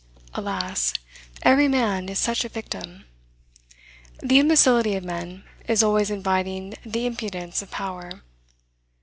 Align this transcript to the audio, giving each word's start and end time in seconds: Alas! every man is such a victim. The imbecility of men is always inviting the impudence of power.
Alas! 0.33 0.95
every 1.43 1.67
man 1.67 2.09
is 2.09 2.17
such 2.17 2.43
a 2.43 2.49
victim. 2.49 3.05
The 4.23 4.39
imbecility 4.39 4.95
of 4.95 5.03
men 5.03 5.43
is 5.67 5.83
always 5.83 6.09
inviting 6.09 6.73
the 6.83 7.05
impudence 7.05 7.61
of 7.61 7.69
power. 7.69 8.23